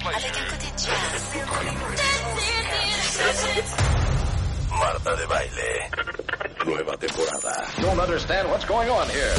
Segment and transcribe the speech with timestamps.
[0.00, 0.32] pleasure.
[4.70, 5.90] Marta de baile.
[6.64, 7.66] Nueva temporada.
[7.80, 9.34] Don't understand what's going on here.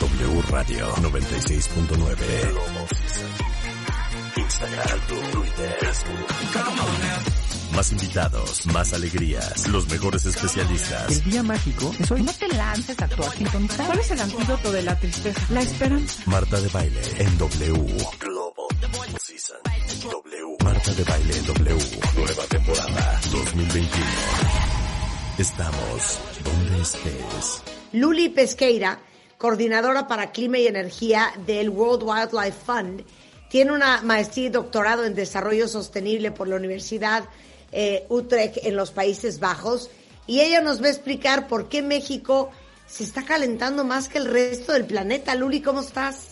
[0.00, 2.88] W Radio 96.9.
[4.36, 5.00] Instagram,
[5.32, 7.43] Twitter, Facebook.
[7.74, 11.10] Más invitados, más alegrías, los mejores especialistas.
[11.10, 12.22] El día mágico es hoy.
[12.22, 13.86] No te lances a actuar sintonizar.
[13.86, 15.40] ¿Cuál es el antídoto de la tristeza?
[15.50, 16.22] La esperanza.
[16.26, 17.96] Marta de baile en W.
[18.20, 18.68] Global
[19.20, 19.56] Season.
[20.02, 20.56] W.
[20.62, 21.78] Marta de baile en W.
[22.16, 24.06] Nueva temporada 2021.
[25.38, 27.62] Estamos donde estés.
[27.92, 29.00] Luli Pesqueira,
[29.36, 33.04] coordinadora para clima y energía del World Wildlife Fund,
[33.48, 37.24] tiene una maestría y doctorado en desarrollo sostenible por la Universidad
[37.72, 39.90] eh, Utrecht en los Países Bajos
[40.26, 42.50] y ella nos va a explicar por qué México
[42.86, 45.34] se está calentando más que el resto del planeta.
[45.34, 46.28] Luli, ¿cómo estás?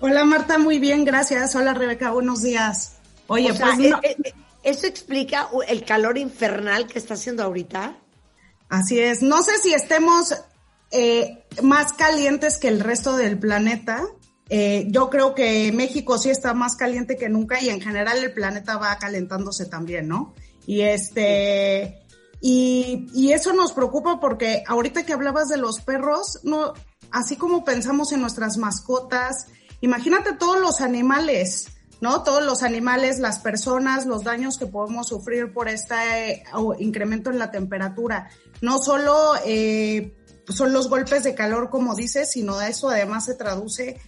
[0.00, 1.54] Hola Marta, muy bien, gracias.
[1.56, 2.94] Hola Rebeca, buenos días.
[3.26, 7.42] Oye, O sea, pues no- eh, eh, ¿eso explica el calor infernal que está haciendo
[7.42, 7.96] ahorita?
[8.68, 9.22] así es.
[9.22, 10.34] No sé si estemos
[10.90, 14.06] eh, más calientes que el resto del planeta.
[14.50, 18.32] Eh, yo creo que México sí está más caliente que nunca y en general el
[18.32, 20.34] planeta va calentándose también, ¿no?
[20.66, 22.00] Y este,
[22.40, 26.72] y, y eso nos preocupa porque ahorita que hablabas de los perros, no,
[27.10, 29.46] así como pensamos en nuestras mascotas,
[29.80, 31.68] imagínate todos los animales,
[32.00, 32.22] ¿no?
[32.22, 35.94] Todos los animales, las personas, los daños que podemos sufrir por este
[36.32, 36.44] eh,
[36.78, 38.30] incremento en la temperatura.
[38.60, 40.14] No solo eh,
[40.48, 44.00] son los golpes de calor, como dices, sino eso además se traduce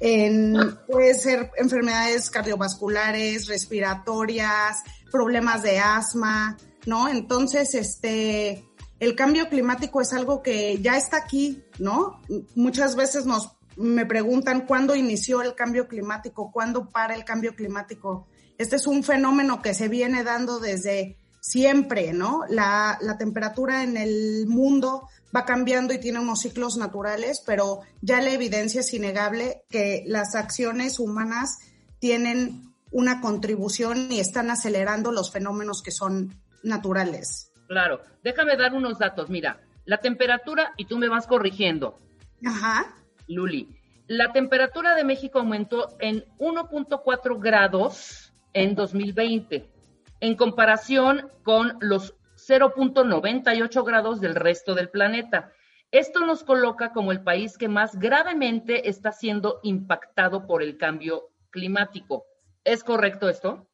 [0.00, 4.78] en, puede ser enfermedades cardiovasculares, respiratorias,
[5.10, 7.08] problemas de asma, ¿no?
[7.08, 8.64] Entonces, este,
[9.00, 12.20] el cambio climático es algo que ya está aquí, ¿no?
[12.54, 18.26] Muchas veces nos me preguntan cuándo inició el cambio climático, cuándo para el cambio climático.
[18.58, 22.42] Este es un fenómeno que se viene dando desde siempre, ¿no?
[22.48, 28.20] La, la temperatura en el mundo va cambiando y tiene unos ciclos naturales, pero ya
[28.20, 31.58] la evidencia es innegable que las acciones humanas
[31.98, 37.52] tienen una contribución y están acelerando los fenómenos que son naturales.
[37.66, 39.28] Claro, déjame dar unos datos.
[39.28, 41.98] Mira, la temperatura, y tú me vas corrigiendo,
[42.44, 42.94] Ajá.
[43.26, 43.68] Luli,
[44.06, 49.68] la temperatura de México aumentó en 1.4 grados en 2020,
[50.20, 52.14] en comparación con los
[52.48, 55.52] 0.98 grados del resto del planeta.
[55.90, 61.30] Esto nos coloca como el país que más gravemente está siendo impactado por el cambio
[61.50, 62.24] climático.
[62.64, 63.68] ¿Es correcto esto?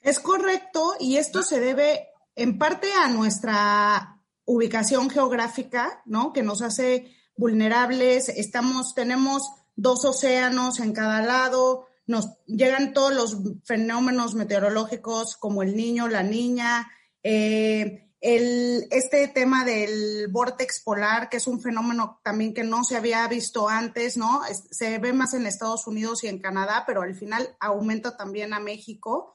[0.00, 6.32] Es correcto y esto se debe en parte a nuestra ubicación geográfica, ¿no?
[6.32, 8.28] Que nos hace vulnerables.
[8.28, 9.42] Estamos, tenemos
[9.76, 16.22] dos océanos en cada lado, nos llegan todos los fenómenos meteorológicos como el niño, la
[16.22, 16.88] niña,
[17.24, 22.96] eh, el, este tema del vortex polar, que es un fenómeno también que no se
[22.96, 24.44] había visto antes, ¿no?
[24.46, 28.54] Es- se ve más en Estados Unidos y en Canadá, pero al final aumenta también
[28.54, 29.34] a México.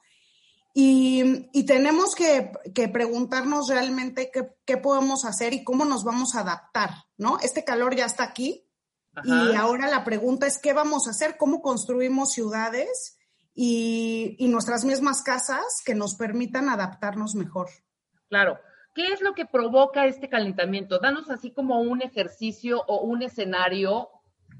[0.73, 6.35] Y, y tenemos que, que preguntarnos realmente qué, qué podemos hacer y cómo nos vamos
[6.35, 7.39] a adaptar, ¿no?
[7.41, 8.65] Este calor ya está aquí
[9.23, 9.59] y Ajá.
[9.61, 13.17] ahora la pregunta es qué vamos a hacer, cómo construimos ciudades
[13.53, 17.69] y, y nuestras mismas casas que nos permitan adaptarnos mejor.
[18.29, 18.59] Claro.
[18.95, 20.99] ¿Qué es lo que provoca este calentamiento?
[20.99, 24.09] Danos así como un ejercicio o un escenario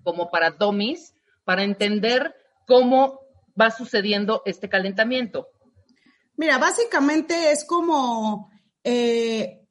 [0.04, 1.14] como para dummies
[1.44, 2.36] para entender
[2.68, 3.22] cómo
[3.60, 5.48] va sucediendo este calentamiento.
[6.38, 8.52] Mira, básicamente es como
[8.84, 9.68] eh,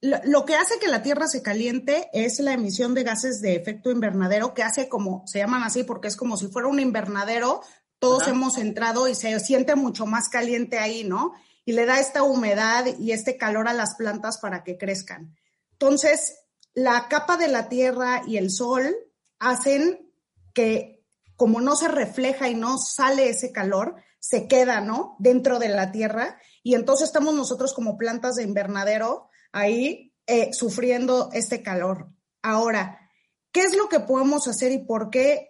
[0.00, 3.54] lo, lo que hace que la Tierra se caliente es la emisión de gases de
[3.54, 7.60] efecto invernadero, que hace como, se llaman así porque es como si fuera un invernadero,
[8.00, 8.32] todos Ajá.
[8.32, 11.34] hemos entrado y se siente mucho más caliente ahí, ¿no?
[11.64, 15.36] Y le da esta humedad y este calor a las plantas para que crezcan.
[15.72, 16.40] Entonces,
[16.74, 18.96] la capa de la Tierra y el Sol
[19.38, 20.10] hacen
[20.54, 21.04] que,
[21.36, 25.16] como no se refleja y no sale ese calor, se queda, ¿no?
[25.18, 26.38] Dentro de la Tierra.
[26.62, 32.08] Y entonces estamos nosotros como plantas de invernadero ahí eh, sufriendo este calor.
[32.42, 33.10] Ahora,
[33.52, 35.49] ¿qué es lo que podemos hacer y por qué?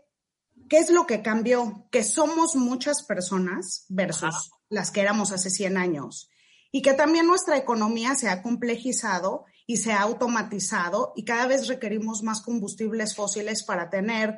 [0.70, 1.88] ¿Qué es lo que cambió?
[1.90, 4.56] Que somos muchas personas versus Ajá.
[4.68, 6.30] las que éramos hace 100 años.
[6.70, 11.66] Y que también nuestra economía se ha complejizado y se ha automatizado y cada vez
[11.66, 14.36] requerimos más combustibles fósiles para tener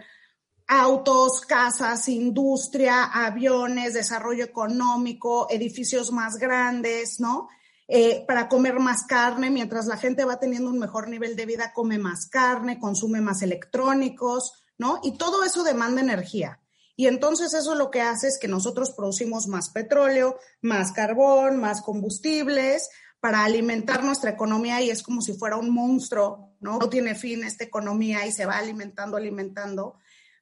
[0.67, 7.51] autos, casas, industria, aviones, desarrollo económico, edificios más grandes, ¿no?
[7.89, 11.75] Eh, para comer más carne, mientras la gente va teniendo un mejor nivel de vida,
[11.75, 14.99] come más carne, consume más electrónicos, ¿no?
[15.05, 16.59] Y todo eso demanda energía.
[16.97, 21.83] Y entonces eso lo que hace es que nosotros producimos más petróleo, más carbón, más
[21.83, 22.91] combustibles
[23.21, 26.79] para alimentar nuestra economía y es como si fuera un monstruo, ¿no?
[26.79, 30.01] No tiene fin esta economía y se va alimentando, alimentando,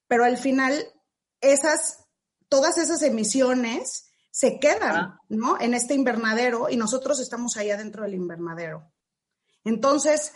[0.08, 0.74] pero al final
[1.42, 2.06] esas,
[2.48, 5.60] todas esas emisiones se quedan, ¿no?
[5.60, 8.90] En este invernadero y nosotros estamos ahí adentro del invernadero.
[9.64, 10.32] Entonces,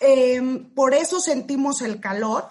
[0.00, 2.50] em, por eso sentimos el calor,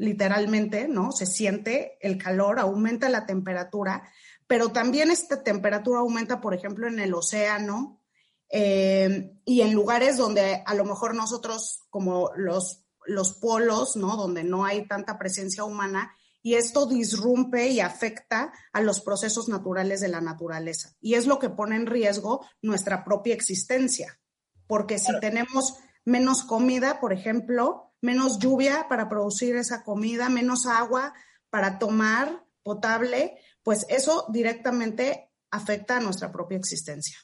[0.00, 1.12] literalmente, ¿no?
[1.12, 4.02] Se siente el calor, aumenta la temperatura,
[4.46, 8.00] pero también esta temperatura aumenta, por ejemplo, en el océano
[8.48, 14.16] em, y en lugares donde a lo mejor nosotros, como los, los polos, ¿no?
[14.16, 20.00] Donde no hay tanta presencia humana, y esto disrumpe y afecta a los procesos naturales
[20.00, 20.96] de la naturaleza.
[21.02, 24.18] Y es lo que pone en riesgo nuestra propia existencia,
[24.66, 25.74] porque si tenemos
[26.06, 31.12] menos comida, por ejemplo, menos lluvia para producir esa comida, menos agua
[31.50, 37.18] para tomar potable, pues eso directamente afecta a nuestra propia existencia.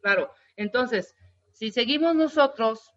[0.00, 1.14] Claro, entonces,
[1.52, 2.92] si seguimos nosotros,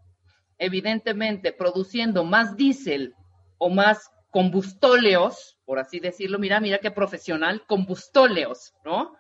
[0.58, 3.16] evidentemente, produciendo más diésel
[3.58, 9.16] o más combustóleos, por así decirlo, mira, mira qué profesional, combustóleos, ¿no?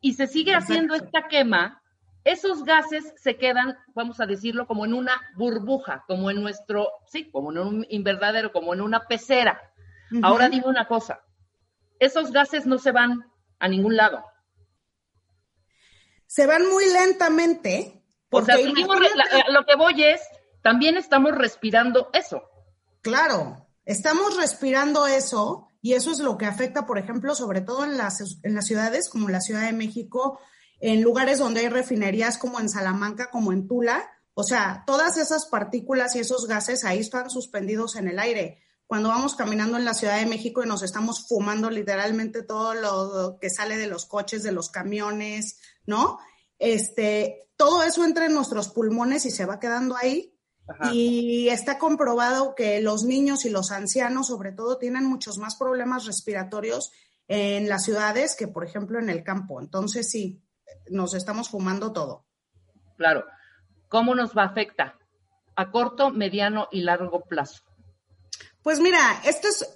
[0.00, 1.79] Y se sigue haciendo esta quema,
[2.24, 7.30] esos gases se quedan, vamos a decirlo, como en una burbuja, como en nuestro, sí,
[7.30, 9.60] como en un invernadero, como en una pecera.
[10.22, 11.22] Ahora digo una cosa,
[11.98, 13.24] esos gases no se van
[13.58, 14.24] a ningún lado.
[16.26, 18.02] Se van muy lentamente.
[18.30, 20.20] O sea, lo que voy es,
[20.62, 22.42] también estamos respirando eso.
[23.02, 27.96] Claro, Estamos respirando eso y eso es lo que afecta, por ejemplo, sobre todo en
[27.96, 30.38] las, en las ciudades como la Ciudad de México,
[30.80, 34.10] en lugares donde hay refinerías como en Salamanca, como en Tula.
[34.34, 38.62] O sea, todas esas partículas y esos gases ahí están suspendidos en el aire.
[38.86, 43.38] Cuando vamos caminando en la Ciudad de México y nos estamos fumando literalmente todo lo
[43.40, 46.18] que sale de los coches, de los camiones, ¿no?
[46.58, 50.34] Este, todo eso entra en nuestros pulmones y se va quedando ahí
[50.92, 56.06] y está comprobado que los niños y los ancianos, sobre todo, tienen muchos más problemas
[56.06, 56.92] respiratorios
[57.28, 59.60] en las ciudades que, por ejemplo, en el campo.
[59.60, 60.42] Entonces, sí,
[60.90, 62.26] nos estamos fumando todo.
[62.96, 63.24] Claro.
[63.88, 64.96] ¿Cómo nos va a afectar?
[65.56, 67.62] A corto, mediano y largo plazo.
[68.62, 69.66] Pues mira, esto es,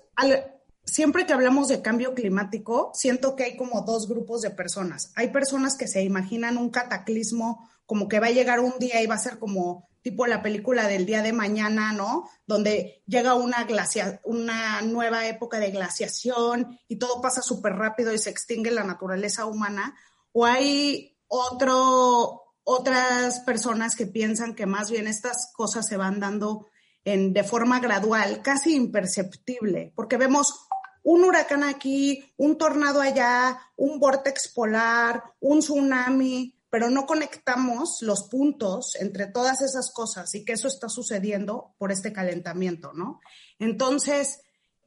[0.84, 5.12] siempre que hablamos de cambio climático, siento que hay como dos grupos de personas.
[5.16, 9.06] Hay personas que se imaginan un cataclismo como que va a llegar un día y
[9.06, 12.28] va a ser como tipo la película del día de mañana, ¿no?
[12.46, 18.18] Donde llega una, glacia una nueva época de glaciación y todo pasa súper rápido y
[18.18, 19.96] se extingue la naturaleza humana.
[20.34, 26.66] O hay otro, otras personas que piensan que más bien estas cosas se van dando
[27.04, 30.66] en, de forma gradual, casi imperceptible, porque vemos
[31.04, 38.24] un huracán aquí, un tornado allá, un vortex polar, un tsunami, pero no conectamos los
[38.24, 43.20] puntos entre todas esas cosas y que eso está sucediendo por este calentamiento, ¿no?
[43.60, 44.40] Entonces,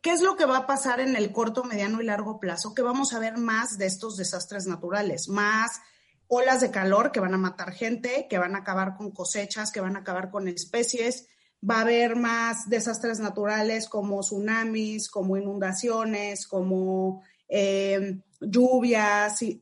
[0.08, 2.74] ¿qué es lo que va a pasar en el corto, mediano y largo plazo?
[2.74, 5.82] Que vamos a ver más de estos desastres naturales, más
[6.30, 9.82] olas de calor que van a matar gente, que van a acabar con cosechas, que
[9.82, 11.28] van a acabar con especies.
[11.62, 19.62] Va a haber más desastres naturales como tsunamis, como inundaciones, como eh, lluvias, y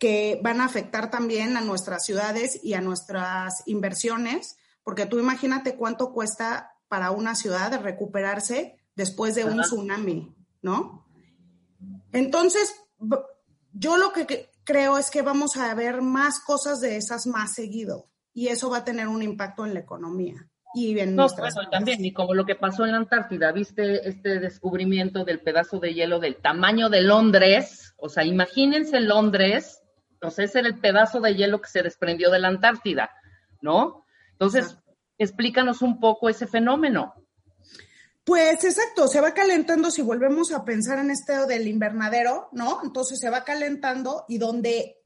[0.00, 5.76] que van a afectar también a nuestras ciudades y a nuestras inversiones, porque tú imagínate
[5.76, 11.06] cuánto cuesta para una ciudad recuperarse después de un tsunami, ¿no?
[12.12, 12.74] Entonces,
[13.72, 18.08] yo lo que creo es que vamos a ver más cosas de esas más seguido
[18.32, 20.48] y eso va a tener un impacto en la economía.
[20.74, 24.40] Y en no, bueno, también, y como lo que pasó en la Antártida, viste este
[24.40, 29.82] descubrimiento del pedazo de hielo del tamaño de Londres, o sea, imagínense Londres
[30.28, 33.10] ese es el pedazo de hielo que se desprendió de la Antártida,
[33.60, 34.04] ¿no?
[34.32, 34.78] Entonces,
[35.18, 37.14] explícanos un poco ese fenómeno.
[38.26, 42.80] Pues exacto, se va calentando si volvemos a pensar en este del invernadero, ¿no?
[42.82, 44.96] Entonces se va calentando y donde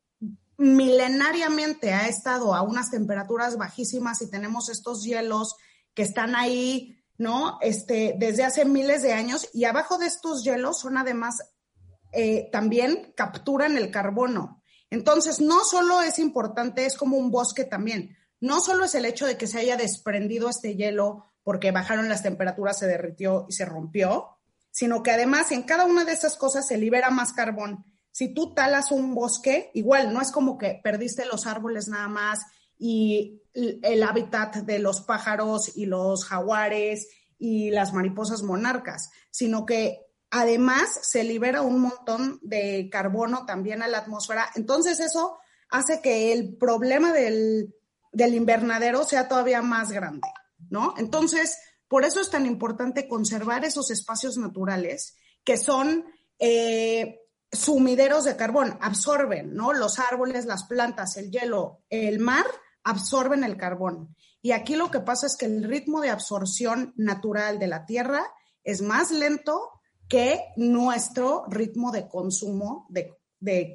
[0.57, 5.55] milenariamente ha estado a unas temperaturas bajísimas y tenemos estos hielos
[5.95, 7.59] que están ahí, ¿no?
[7.61, 11.37] Este, desde hace miles de años y abajo de estos hielos son además
[12.13, 14.61] eh, también capturan el carbono,
[14.91, 18.17] entonces, no solo es importante, es como un bosque también.
[18.41, 22.23] No solo es el hecho de que se haya desprendido este hielo porque bajaron las
[22.23, 24.37] temperaturas, se derritió y se rompió,
[24.71, 27.85] sino que además en cada una de esas cosas se libera más carbón.
[28.13, 32.41] Si tú talas un bosque, igual, no es como que perdiste los árboles nada más
[32.79, 40.07] y el hábitat de los pájaros y los jaguares y las mariposas monarcas, sino que
[40.31, 44.51] además se libera un montón de carbono también a la atmósfera.
[44.55, 47.75] Entonces eso hace que el problema del,
[48.13, 50.29] del invernadero sea todavía más grande,
[50.71, 50.95] ¿no?
[50.97, 51.59] Entonces,
[51.89, 56.05] por eso es tan importante conservar esos espacios naturales que son
[56.39, 57.21] eh,
[57.53, 59.73] sumideros de carbón, absorben, ¿no?
[59.73, 62.47] Los árboles, las plantas, el hielo, el mar
[62.85, 64.17] absorben el carbón.
[64.41, 68.25] Y aquí lo que pasa es que el ritmo de absorción natural de la Tierra
[68.65, 69.71] es más lento
[70.09, 73.75] que nuestro ritmo de consumo de, de,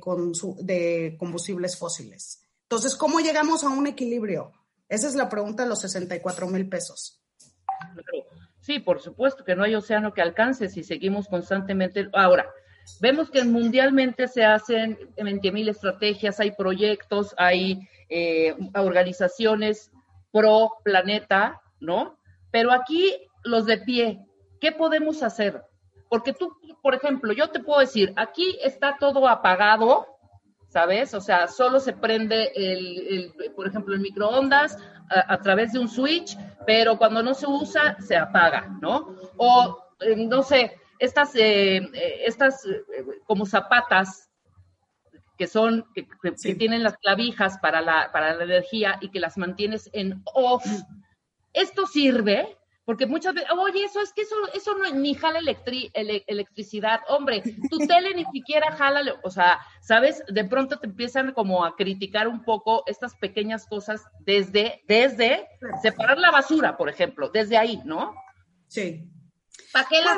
[0.61, 2.41] de combustibles fósiles.
[2.63, 4.51] Entonces, ¿cómo llegamos a un equilibrio?
[4.87, 7.21] Esa es la pregunta de los 64 mil pesos.
[8.59, 12.09] Sí, por supuesto que no hay océano que alcance si seguimos constantemente.
[12.13, 12.47] Ahora,
[12.99, 19.91] vemos que mundialmente se hacen 20 mil estrategias, hay proyectos, hay eh, organizaciones
[20.31, 22.17] pro planeta, ¿no?
[22.51, 24.25] Pero aquí los de pie,
[24.59, 25.61] ¿qué podemos hacer?
[26.09, 30.07] Porque tú, por ejemplo, yo te puedo decir, aquí está todo apagado,
[30.75, 31.13] ¿sabes?
[31.13, 34.77] O sea, solo se prende el, por ejemplo, el microondas
[35.09, 39.15] a, través de un switch, pero cuando no se usa, se apaga, ¿no?
[39.37, 42.67] O, eh, no sé, estas, eh, eh, estas
[43.25, 44.29] como zapatas
[45.37, 46.05] que son, que,
[46.55, 50.65] tienen las clavijas para la, para la energía y que las mantienes en off.
[51.53, 57.01] Esto sirve porque muchas veces, oye, eso es que eso, eso no, ni jala electricidad.
[57.09, 60.23] Hombre, tu tele ni siquiera jala, o sea, ¿sabes?
[60.27, 65.47] De pronto te empiezan como a criticar un poco estas pequeñas cosas desde, desde
[65.81, 68.13] separar la basura, por ejemplo, desde ahí, ¿no?
[68.67, 69.09] Sí.
[69.73, 70.17] ¿Para qué las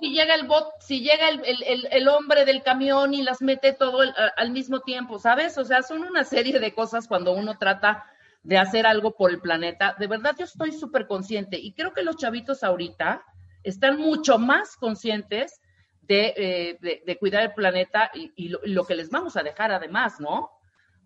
[0.00, 3.72] si llega el bot, si llega el, el, el, hombre del camión y las mete
[3.72, 4.00] todo
[4.36, 5.58] al mismo tiempo, ¿sabes?
[5.58, 8.06] O sea, son una serie de cosas cuando uno trata
[8.42, 9.94] de hacer algo por el planeta.
[9.98, 13.22] De verdad, yo estoy súper consciente y creo que los chavitos ahorita
[13.62, 15.60] están mucho más conscientes
[16.02, 20.50] de, eh, cuidar el planeta y, lo, que les vamos a dejar además, ¿no?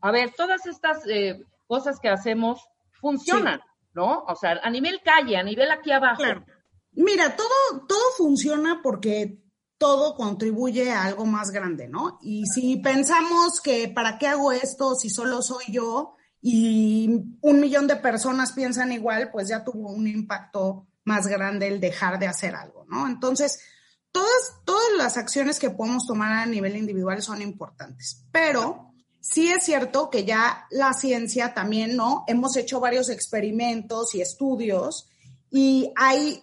[0.00, 2.60] A ver, todas estas eh, cosas que hacemos
[2.92, 3.60] funcionan,
[3.92, 4.24] ¿no?
[4.26, 6.22] O sea, a nivel calle, a nivel aquí abajo.
[6.92, 9.42] Mira, todo, todo funciona porque
[9.76, 12.18] todo contribuye a algo más grande, ¿no?
[12.22, 16.14] Y si pensamos que para qué hago esto si solo soy yo,
[16.46, 17.08] y
[17.40, 22.18] un millón de personas piensan igual, pues ya tuvo un impacto más grande el dejar
[22.18, 23.06] de hacer algo, ¿no?
[23.06, 23.60] Entonces,
[24.12, 29.64] todas, todas las acciones que podemos tomar a nivel individual son importantes, pero sí es
[29.64, 32.24] cierto que ya la ciencia también, ¿no?
[32.26, 35.08] Hemos hecho varios experimentos y estudios
[35.48, 36.42] y hay,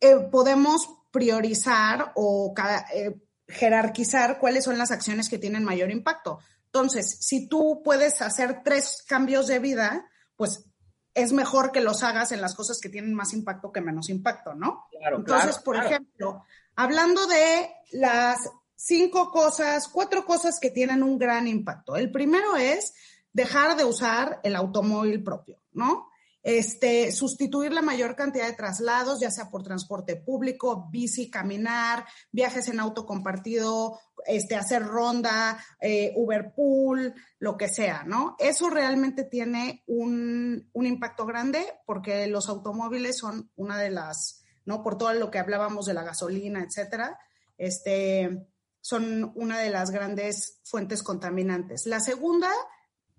[0.00, 2.52] eh, podemos priorizar o
[2.92, 3.18] eh,
[3.48, 6.40] jerarquizar cuáles son las acciones que tienen mayor impacto.
[6.72, 10.66] Entonces, si tú puedes hacer tres cambios de vida, pues
[11.14, 14.54] es mejor que los hagas en las cosas que tienen más impacto que menos impacto,
[14.54, 14.86] ¿no?
[14.90, 16.44] Claro, Entonces, por ejemplo,
[16.76, 18.38] hablando de las
[18.76, 21.96] cinco cosas, cuatro cosas que tienen un gran impacto.
[21.96, 22.94] El primero es
[23.32, 26.10] dejar de usar el automóvil propio, ¿no?
[26.42, 32.68] este, sustituir la mayor cantidad de traslados, ya sea por transporte público, bici, caminar, viajes
[32.68, 38.36] en auto compartido, este, hacer ronda, eh, Uber Pool, lo que sea, ¿no?
[38.38, 44.82] Eso realmente tiene un, un impacto grande porque los automóviles son una de las, ¿no?
[44.82, 47.18] Por todo lo que hablábamos de la gasolina, etcétera,
[47.58, 48.46] este,
[48.80, 51.86] son una de las grandes fuentes contaminantes.
[51.86, 52.50] La segunda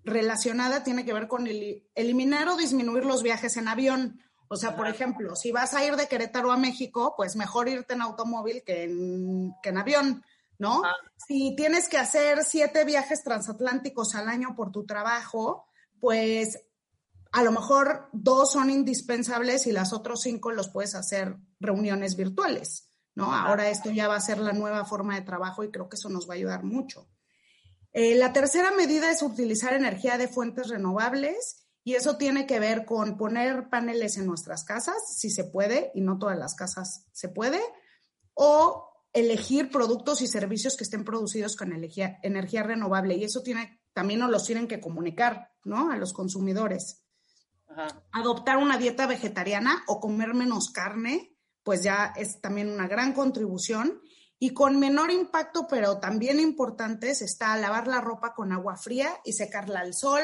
[0.04, 4.20] relacionada tiene que ver con el, eliminar o disminuir los viajes en avión.
[4.48, 7.94] O sea, por ejemplo, si vas a ir de Querétaro a México, pues mejor irte
[7.94, 10.24] en automóvil que en, que en avión,
[10.62, 10.84] ¿no?
[10.84, 10.94] Ah.
[11.16, 15.66] Si tienes que hacer siete viajes transatlánticos al año por tu trabajo,
[15.98, 16.56] pues
[17.32, 22.92] a lo mejor dos son indispensables y las otros cinco los puedes hacer reuniones virtuales,
[23.16, 23.34] ¿no?
[23.34, 26.08] Ahora esto ya va a ser la nueva forma de trabajo y creo que eso
[26.08, 27.08] nos va a ayudar mucho.
[27.92, 32.84] Eh, la tercera medida es utilizar energía de fuentes renovables y eso tiene que ver
[32.84, 37.28] con poner paneles en nuestras casas, si se puede, y no todas las casas se
[37.28, 37.60] puede,
[38.34, 43.16] o elegir productos y servicios que estén producidos con energía, energía renovable.
[43.16, 45.90] Y eso tiene, también nos los tienen que comunicar, ¿no?
[45.90, 47.04] A los consumidores.
[48.12, 54.00] Adoptar una dieta vegetariana o comer menos carne, pues ya es también una gran contribución.
[54.38, 59.34] Y con menor impacto, pero también importantes, está lavar la ropa con agua fría y
[59.34, 60.22] secarla al sol,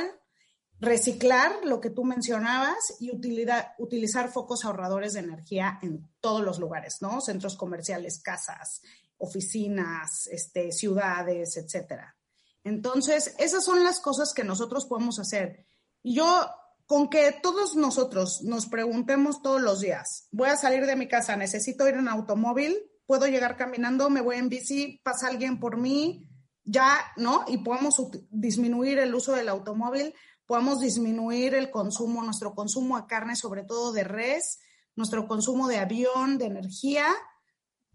[0.80, 6.98] reciclar lo que tú mencionabas y utilizar focos ahorradores de energía en todos los lugares,
[7.00, 7.20] ¿no?
[7.20, 8.82] Centros comerciales, casas,
[9.18, 12.16] oficinas, este, ciudades, etcétera.
[12.64, 15.64] Entonces, esas son las cosas que nosotros podemos hacer.
[16.02, 16.48] Y yo,
[16.86, 21.36] con que todos nosotros nos preguntemos todos los días, voy a salir de mi casa,
[21.36, 26.28] necesito ir en automóvil, puedo llegar caminando, me voy en bici, pasa alguien por mí,
[26.62, 27.44] ya, ¿no?
[27.48, 27.96] Y podemos
[28.30, 30.14] disminuir el uso del automóvil,
[30.48, 34.58] podemos disminuir el consumo, nuestro consumo de carne, sobre todo de res,
[34.96, 37.06] nuestro consumo de avión, de energía.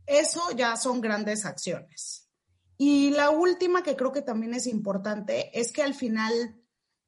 [0.05, 2.29] Eso ya son grandes acciones.
[2.77, 6.61] Y la última que creo que también es importante es que al final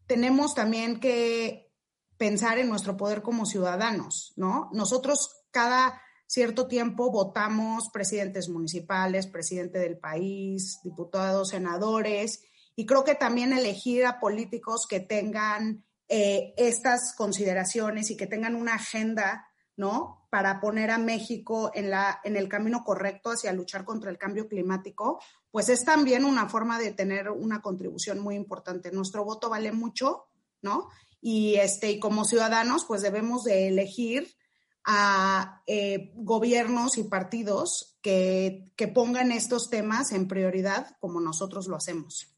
[0.08, 1.72] tenemos también que
[2.18, 4.72] pensar en nuestro poder como ciudadanos, ¿no?
[4.74, 12.42] Nosotros cada cierto tiempo votamos presidentes municipales, presidente del país, diputados, senadores,
[12.76, 18.56] y creo que también elegir a políticos que tengan eh, estas consideraciones y que tengan
[18.56, 20.28] una agenda, ¿no?
[20.30, 24.48] Para poner a México en, la, en el camino correcto hacia luchar contra el cambio
[24.48, 25.20] climático,
[25.52, 28.92] pues es también una forma de tener una contribución muy importante.
[28.92, 30.26] Nuestro voto vale mucho,
[30.62, 30.90] ¿no?
[31.22, 34.36] Y, este, y como ciudadanos, pues debemos de elegir
[34.84, 41.78] a eh, gobiernos y partidos que, que pongan estos temas en prioridad como nosotros lo
[41.78, 42.35] hacemos.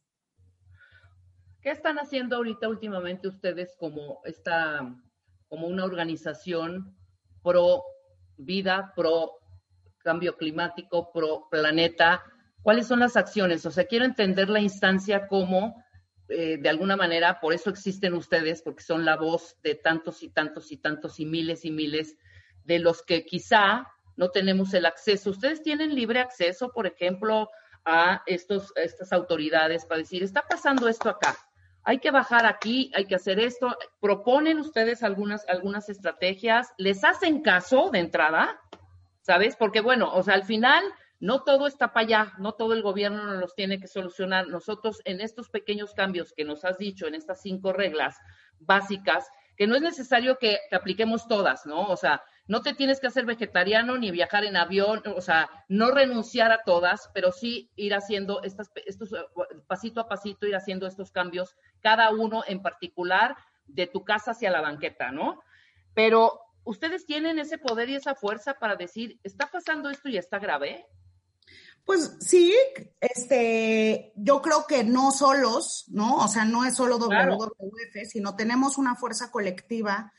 [1.67, 4.95] ¿Qué están haciendo ahorita últimamente ustedes como esta,
[5.49, 6.95] como una organización
[7.43, 7.83] pro
[8.37, 9.33] vida, pro
[9.97, 12.23] cambio climático, pro planeta?
[12.61, 13.65] ¿Cuáles son las acciones?
[13.65, 15.83] O sea, quiero entender la instancia como,
[16.29, 20.29] eh, de alguna manera, por eso existen ustedes, porque son la voz de tantos y
[20.29, 22.15] tantos y tantos y miles y miles
[22.63, 25.31] de los que quizá no tenemos el acceso.
[25.31, 27.49] Ustedes tienen libre acceso, por ejemplo,
[27.83, 31.37] a estos, estas autoridades para decir, está pasando esto acá,
[31.87, 33.73] hay que bajar aquí, hay que hacer esto.
[34.01, 36.73] ¿Proponen ustedes algunas, algunas estrategias?
[36.77, 38.59] ¿Les hacen caso de entrada?
[39.21, 39.55] ¿Sabes?
[39.55, 40.83] Porque bueno, o sea, al final
[41.21, 44.49] no todo está para allá, no todo el gobierno nos los tiene que solucionar.
[44.49, 48.17] Nosotros en estos pequeños cambios que nos has dicho, en estas cinco reglas
[48.59, 49.25] básicas,
[49.55, 51.87] que no es necesario que, que apliquemos todas, ¿no?
[51.87, 55.91] O sea, no te tienes que hacer vegetariano ni viajar en avión, o sea, no
[55.91, 59.17] renunciar a todas, pero sí ir haciendo estas, estos, eh,
[59.67, 63.35] pasito a pasito, ir haciendo estos cambios, cada uno en particular,
[63.67, 65.41] de tu casa hacia la banqueta, ¿no?
[65.93, 70.39] Pero ustedes tienen ese poder y esa fuerza para decir, está pasando esto y está
[70.39, 70.85] grave.
[71.83, 72.53] Pues sí,
[72.99, 76.17] este, yo creo que no solos, ¿no?
[76.17, 80.13] O sea, no es solo WWF, sino tenemos una fuerza colectiva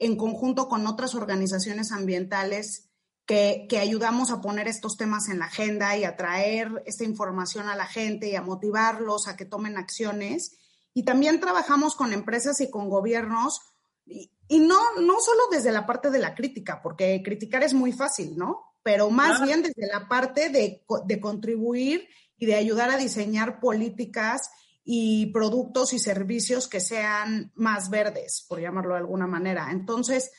[0.00, 2.90] en conjunto con otras organizaciones ambientales
[3.26, 7.76] que, ayudamos a poner estos temas en la agenda y a traer esta información a
[7.76, 10.58] la gente y a motivarlos a que tomen acciones.
[10.94, 13.60] Y también trabajamos con empresas y con gobiernos
[14.04, 18.36] y, no, no solo desde la parte de la crítica, porque criticar es muy fácil,
[18.36, 18.64] ¿no?
[18.82, 24.50] Pero más bien desde la parte de, de contribuir y de ayudar a diseñar políticas
[24.92, 29.68] y productos y servicios que sean más verdes, por llamarlo de alguna manera.
[29.70, 30.32] Entonces,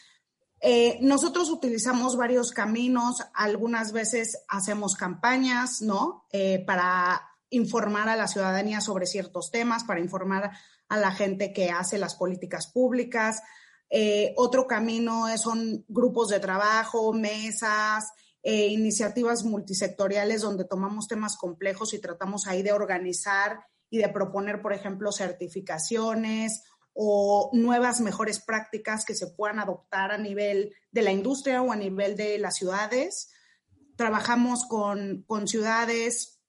[0.59, 6.25] eh, nosotros utilizamos varios caminos, algunas veces hacemos campañas, ¿no?
[6.33, 10.51] Eh, para informar a la ciudadanía sobre ciertos temas, para informar
[10.89, 13.41] a la gente que hace las políticas públicas.
[13.89, 18.11] Eh, otro camino son grupos de trabajo, mesas,
[18.43, 24.73] iniciativas multisectoriales donde tomamos temas complejos y tratamos ahí de organizar y de proponer, por
[24.73, 31.61] ejemplo, certificaciones o nuevas mejores prácticas que se puedan adoptar a nivel de la industria
[31.61, 33.29] o a nivel de las ciudades.
[33.97, 36.41] Trabajamos con, ciudades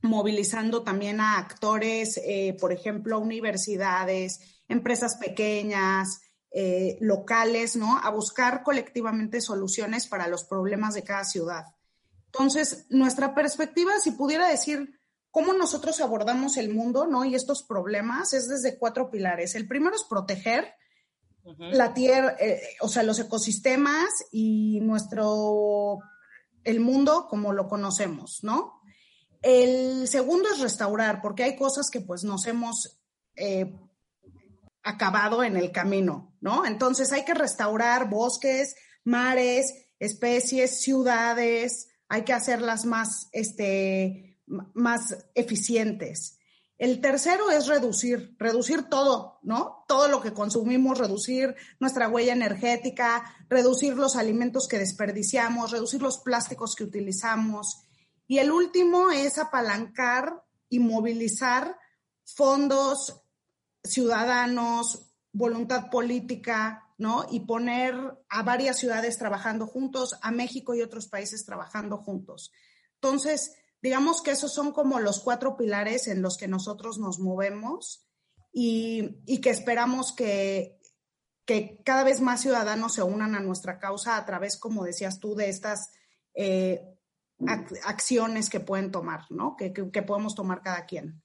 [0.00, 6.20] movilizando también a actores, eh, por ejemplo, universidades, empresas pequeñas,
[6.52, 7.98] eh, locales, ¿no?
[7.98, 11.64] A buscar colectivamente soluciones para los problemas de cada ciudad.
[12.26, 14.97] Entonces, nuestra perspectiva, si pudiera decir
[15.30, 17.24] cómo nosotros abordamos el mundo, ¿no?
[17.24, 19.54] Y estos problemas es desde cuatro pilares.
[19.54, 20.74] El primero es proteger
[21.56, 25.98] la tierra, eh, o sea, los ecosistemas y nuestro,
[26.62, 28.82] el mundo como lo conocemos, ¿no?
[29.40, 33.00] El segundo es restaurar, porque hay cosas que pues nos hemos
[33.36, 33.72] eh,
[34.82, 36.66] acabado en el camino, ¿no?
[36.66, 44.27] Entonces hay que restaurar bosques, mares, especies, ciudades, hay que hacerlas más, este,
[44.74, 46.38] más eficientes.
[46.78, 49.84] El tercero es reducir, reducir todo, ¿no?
[49.88, 56.18] Todo lo que consumimos, reducir nuestra huella energética, reducir los alimentos que desperdiciamos, reducir los
[56.18, 57.82] plásticos que utilizamos.
[58.28, 61.76] Y el último es apalancar y movilizar
[62.24, 63.22] fondos
[63.82, 67.26] ciudadanos, voluntad política, ¿no?
[67.28, 67.94] Y poner
[68.28, 72.52] a varias ciudades trabajando juntos, a México y otros países trabajando juntos.
[72.94, 78.06] Entonces, digamos que esos son como los cuatro pilares en los que nosotros nos movemos
[78.52, 80.80] y, que esperamos que,
[81.44, 85.34] que, cada vez más ciudadanos se unan a nuestra causa a través, como decías tú,
[85.34, 85.92] de estas,
[86.34, 86.82] eh,
[87.40, 89.56] ac- acciones que pueden tomar, ¿no?
[89.56, 91.22] Que, que- que podemos tomar cada quien.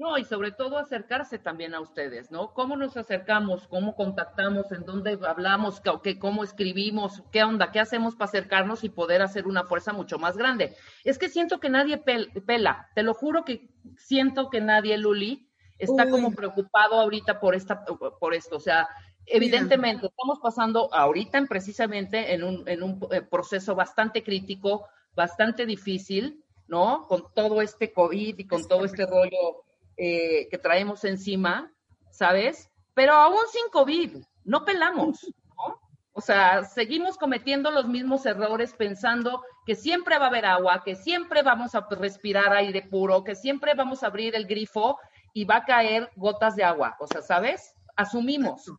[0.00, 2.54] No, y sobre todo acercarse también a ustedes, ¿no?
[2.54, 3.68] ¿Cómo nos acercamos?
[3.68, 4.72] ¿Cómo contactamos?
[4.72, 5.82] ¿En dónde hablamos?
[6.02, 7.22] ¿Qué- ¿Cómo escribimos?
[7.30, 7.70] ¿Qué onda?
[7.70, 10.74] ¿Qué hacemos para acercarnos y poder hacer una fuerza mucho más grande?
[11.04, 15.50] Es que siento que nadie pel- pela, te lo juro que siento que nadie, Luli,
[15.78, 16.10] está Uy.
[16.10, 18.56] como preocupado ahorita por, esta, por esto.
[18.56, 18.88] O sea,
[19.26, 25.66] evidentemente estamos pasando ahorita en- precisamente en un, en un eh, proceso bastante crítico, bastante
[25.66, 27.06] difícil, ¿no?
[27.06, 29.64] Con todo este COVID y con todo este rollo
[30.02, 31.70] eh, que traemos encima,
[32.10, 32.70] ¿sabes?
[32.94, 35.26] Pero aún sin COVID, no pelamos,
[35.58, 35.78] ¿no?
[36.12, 40.96] O sea, seguimos cometiendo los mismos errores pensando que siempre va a haber agua, que
[40.96, 44.98] siempre vamos a respirar aire puro, que siempre vamos a abrir el grifo
[45.34, 46.96] y va a caer gotas de agua.
[46.98, 47.74] O sea, ¿sabes?
[47.94, 48.72] Asumimos.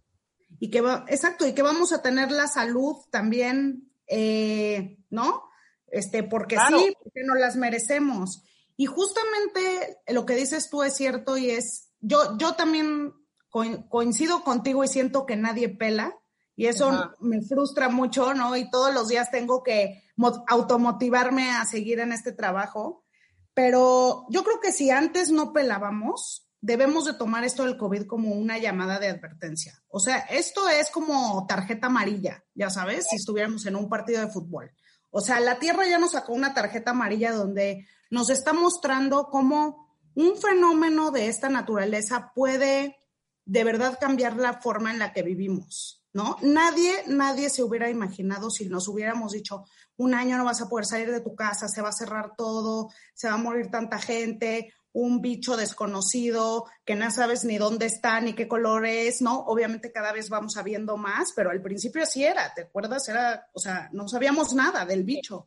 [0.60, 5.43] Y que va, exacto, y que vamos a tener la salud también, eh, ¿no?
[5.86, 6.79] Este, porque Claro.
[6.79, 8.43] sí, porque nos las merecemos.
[8.82, 13.13] Y justamente lo que dices tú es cierto y es, yo, yo también
[13.52, 16.15] co- coincido contigo y siento que nadie pela
[16.56, 17.15] y eso Ajá.
[17.20, 18.58] me frustra mucho, ¿no?
[18.58, 23.06] Y todos los días tengo que mo- automotivarme a seguir en este trabajo.
[23.54, 28.32] Pero yo creo que si antes no pelábamos, debemos de tomar esto del COVID como
[28.34, 29.74] una llamada de advertencia.
[29.89, 34.32] O sea, esto es como tarjeta amarilla, ya sabes, si estuviéramos en un partido de
[34.32, 34.72] fútbol.
[35.12, 39.91] O sea, la Tierra ya nos sacó una tarjeta amarilla donde nos está mostrando cómo
[40.15, 42.97] un fenómeno de esta naturaleza puede
[43.45, 46.38] de verdad cambiar la forma en la que vivimos, ¿no?
[46.41, 49.65] Nadie, nadie se hubiera imaginado si nos hubiéramos dicho,
[49.97, 52.89] un año no vas a poder salir de tu casa, se va a cerrar todo,
[53.13, 58.19] se va a morir tanta gente, un bicho desconocido que no sabes ni dónde está
[58.19, 59.39] ni qué color es, ¿no?
[59.39, 63.08] Obviamente cada vez vamos sabiendo más, pero al principio así era, ¿te acuerdas?
[63.08, 65.45] Era, o sea, no sabíamos nada del bicho.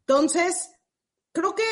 [0.00, 0.72] Entonces,
[1.32, 1.62] creo que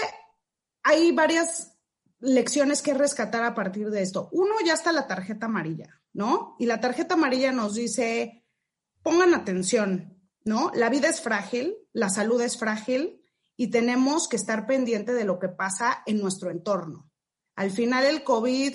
[0.82, 1.76] hay varias
[2.20, 4.28] lecciones que rescatar a partir de esto.
[4.32, 6.54] Uno, ya está la tarjeta amarilla, ¿no?
[6.58, 8.44] Y la tarjeta amarilla nos dice,
[9.02, 10.70] pongan atención, ¿no?
[10.74, 13.20] La vida es frágil, la salud es frágil
[13.56, 17.10] y tenemos que estar pendiente de lo que pasa en nuestro entorno.
[17.54, 18.74] Al final el COVID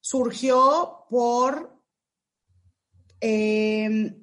[0.00, 1.82] surgió por
[3.20, 4.14] eh,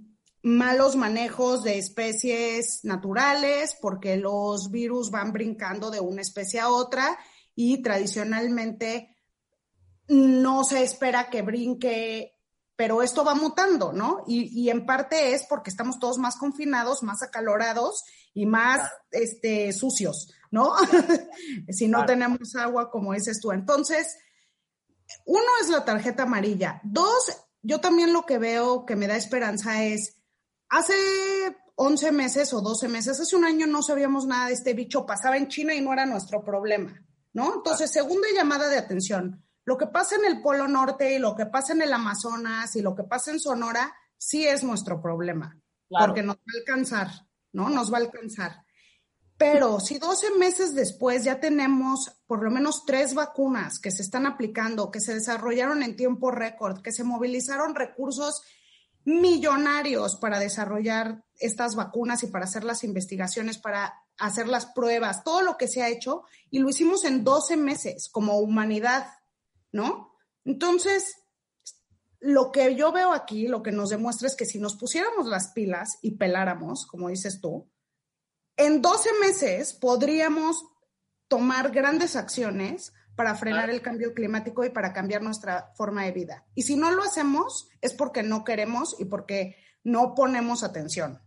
[0.43, 7.17] malos manejos de especies naturales, porque los virus van brincando de una especie a otra
[7.55, 9.17] y tradicionalmente
[10.07, 12.33] no se espera que brinque,
[12.75, 14.23] pero esto va mutando, ¿no?
[14.27, 18.03] Y, y en parte es porque estamos todos más confinados, más acalorados
[18.33, 20.73] y más este, sucios, ¿no?
[21.69, 22.07] si no Claro.
[22.13, 23.51] tenemos agua, como dices tú.
[23.51, 24.17] Entonces,
[25.25, 26.81] uno es la tarjeta amarilla.
[26.83, 30.17] Dos, yo también lo que veo que me da esperanza es,
[30.69, 30.93] hace
[31.75, 35.37] 11 meses o 12 meses, hace un año no sabíamos nada de este bicho, pasaba
[35.37, 37.55] en China y no era nuestro problema, ¿no?
[37.55, 41.45] Entonces, segunda llamada de atención, lo que pasa en el Polo Norte y lo que
[41.45, 46.05] pasa en el Amazonas y lo que pasa en Sonora, sí es nuestro problema, Claro.
[46.07, 47.07] porque nos va a alcanzar,
[47.53, 47.69] ¿no?
[47.69, 48.63] Nos va a alcanzar.
[49.37, 54.27] Pero si 12 meses después ya tenemos por lo menos tres vacunas que se están
[54.27, 58.43] aplicando, que se desarrollaron en tiempo récord, que se movilizaron recursos
[59.03, 65.41] millonarios para desarrollar estas vacunas y para hacer las investigaciones, para hacer las pruebas, todo
[65.41, 69.07] lo que se ha hecho, y lo hicimos en 12 meses como humanidad,
[69.71, 70.15] ¿no?
[70.45, 71.15] Entonces,
[72.19, 75.51] lo que yo veo aquí, lo que nos demuestra es que si nos pusiéramos las
[75.53, 77.69] pilas y peláramos, como dices tú,
[78.57, 80.63] en 12 meses podríamos
[81.27, 86.45] tomar grandes acciones para frenar el cambio climático y para cambiar nuestra forma de vida.
[86.55, 91.21] Y si no lo hacemos es porque no queremos y porque no ponemos atención.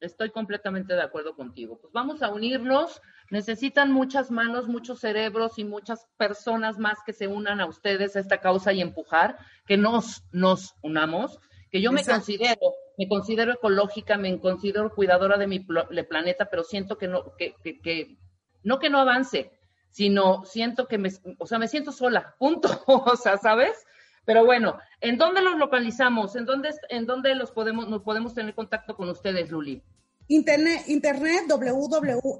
[0.00, 1.78] Estoy completamente de acuerdo contigo.
[1.78, 3.00] Pues vamos a unirnos.
[3.30, 8.20] Necesitan muchas manos, muchos cerebros y muchas personas más que se unan a ustedes a
[8.20, 11.38] esta causa y empujar, que nos, nos unamos,
[11.70, 16.46] que yo me considero, me considero ecológica, me considero cuidadora de mi pl- de planeta,
[16.50, 18.16] pero siento que no, que, que, que-
[18.64, 19.52] no que no avance,
[19.90, 23.86] sino siento que me, o sea, me siento sola, punto, o sea, ¿sabes?
[24.24, 26.36] Pero bueno, ¿en dónde los localizamos?
[26.36, 29.82] ¿En dónde, en dónde los podemos, nos podemos tener contacto con ustedes, Luli?
[30.30, 32.30] Internet, internet www.f.org.mx,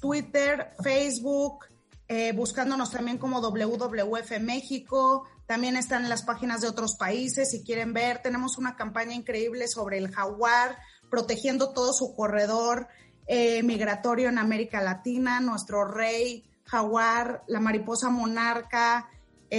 [0.00, 1.66] Twitter, Facebook,
[2.08, 5.26] eh, buscándonos también como WWF México.
[5.44, 8.22] También están en las páginas de otros países si quieren ver.
[8.22, 10.78] Tenemos una campaña increíble sobre el jaguar,
[11.10, 12.88] protegiendo todo su corredor
[13.26, 19.10] eh, migratorio en América Latina, nuestro rey jaguar, la mariposa monarca,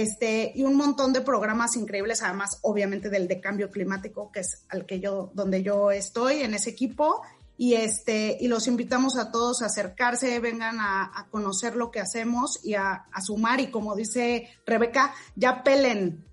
[0.02, 4.66] este, y un montón de programas increíbles, además, obviamente, del de cambio climático, que es
[4.68, 7.22] al que yo, donde yo estoy, en ese equipo,
[7.56, 12.62] y este, y los invitamos a todos a acercarse, vengan a, conocer lo que hacemos
[12.62, 16.26] y a, a, sumar, y como dice Rebeca, ya pelen.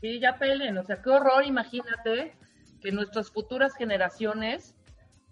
[0.00, 2.36] Sí, ya pelen, o sea, qué horror, imagínate
[2.80, 4.76] que nuestras futuras generaciones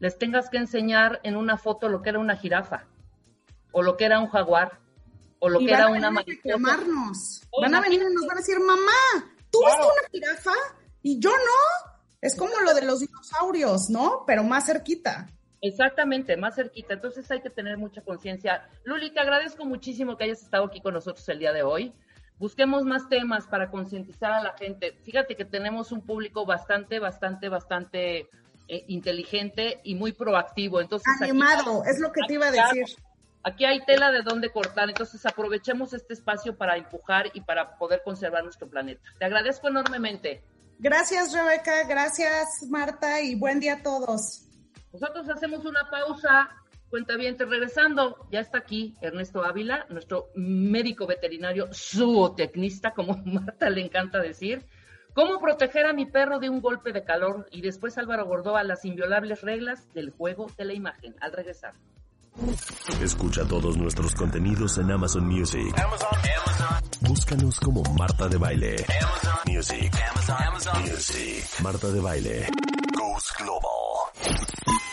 [0.01, 2.87] les tengas que enseñar en una foto lo que era una jirafa,
[3.70, 4.81] o lo que era un jaguar,
[5.38, 6.57] o lo que era una mariposa.
[7.61, 10.53] Van a venir y nos van a decir, mamá, ¿tú viste una jirafa?
[11.03, 11.96] Y yo no.
[12.20, 14.25] Es como lo de los dinosaurios, ¿no?
[14.27, 15.29] Pero más cerquita.
[15.61, 16.94] Exactamente, más cerquita.
[16.94, 18.68] Entonces hay que tener mucha conciencia.
[18.85, 21.92] Luli, te agradezco muchísimo que hayas estado aquí con nosotros el día de hoy.
[22.38, 24.92] Busquemos más temas para concientizar a la gente.
[25.03, 28.29] Fíjate que tenemos un público bastante, bastante, bastante
[28.68, 30.81] eh, inteligente y muy proactivo.
[30.81, 32.85] Entonces, Animado, es lo que te iba a decir.
[33.46, 38.02] Aquí hay tela de dónde cortar, entonces aprovechemos este espacio para empujar y para poder
[38.04, 39.00] conservar nuestro planeta.
[39.20, 40.42] Te agradezco enormemente.
[40.80, 44.48] Gracias, Rebeca, gracias, Marta, y buen día a todos.
[44.92, 46.50] Nosotros hacemos una pausa,
[46.90, 48.26] cuenta bien, regresando.
[48.32, 54.66] Ya está aquí Ernesto Ávila, nuestro médico veterinario zootecnista, como Marta le encanta decir.
[55.14, 57.46] ¿Cómo proteger a mi perro de un golpe de calor?
[57.52, 61.14] Y después Álvaro Gordoa, las inviolables reglas del juego de la imagen.
[61.20, 61.74] Al regresar.
[63.01, 65.75] Escucha todos nuestros contenidos en Amazon Music.
[67.01, 68.77] Búscanos como Marta de Baile.
[69.46, 69.92] Music.
[70.81, 71.44] Music.
[71.62, 72.46] Marta de Baile.
[72.94, 74.86] Goes Global.